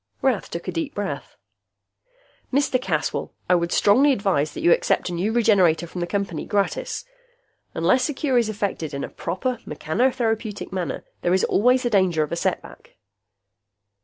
Rath 0.23 0.49
took 0.49 0.67
a 0.67 0.71
deep 0.71 0.95
breath. 0.95 1.35
"Mr. 2.51 2.81
Caswell, 2.81 3.35
I 3.47 3.53
would 3.53 3.71
strongly 3.71 4.11
advise 4.11 4.51
that 4.55 4.61
you 4.63 4.71
accept 4.71 5.09
a 5.11 5.13
new 5.13 5.31
Regenerator 5.31 5.85
from 5.85 6.01
the 6.01 6.07
Company, 6.07 6.43
gratis. 6.43 7.05
Unless 7.75 8.09
a 8.09 8.15
cure 8.15 8.39
is 8.39 8.49
effected 8.49 8.95
in 8.95 9.03
a 9.03 9.09
proper 9.09 9.59
mechanotherapeutic 9.63 10.71
manner, 10.71 11.03
there 11.21 11.35
is 11.35 11.43
always 11.43 11.83
the 11.83 11.91
danger 11.91 12.23
of 12.23 12.31
a 12.31 12.35
setback." 12.35 12.95